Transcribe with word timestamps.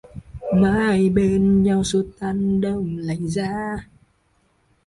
Mãi 0.53 1.09
bên 1.09 1.63
nhau 1.63 1.83
xua 1.83 2.03
tan 2.19 2.61
đông 2.61 2.97
lạnh 2.97 3.27
giá 3.27 3.75